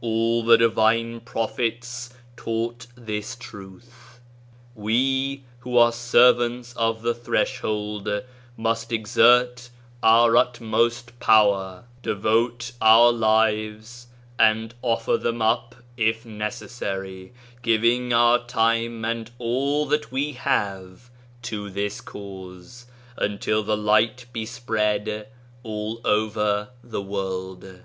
[0.00, 4.20] All the divine Prophets taught this truth...
[4.76, 8.22] We who are servants of the Threshold
[8.56, 9.68] must exert
[10.00, 14.06] our utmost power, devote our lives,
[14.38, 17.32] and 21 offer them up if necessary,
[17.62, 21.10] giving our time and all that we have
[21.42, 22.86] to this cause,
[23.18, 25.26] until this light be spread
[25.64, 27.80] all over the world